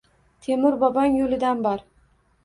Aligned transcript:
Temur 0.45 0.77
bobong 0.83 1.17
yoʻlidan 1.17 1.61
bor... 1.67 1.83